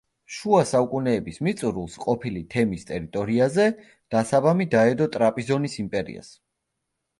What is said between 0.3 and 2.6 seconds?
შუა საუკუნეების მიწურულს, ყოფილი